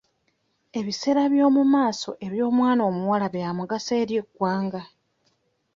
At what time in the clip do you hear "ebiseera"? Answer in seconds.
0.79-1.23